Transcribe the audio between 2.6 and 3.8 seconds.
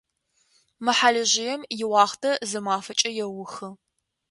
мафэкӏэ еухы.